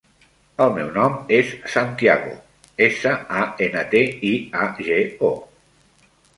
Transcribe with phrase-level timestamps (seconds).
[0.63, 2.33] El meu nom és Santiago:
[2.87, 3.13] essa,
[3.43, 4.35] a, ena, te, i,
[4.65, 5.01] a, ge,
[5.33, 5.35] o.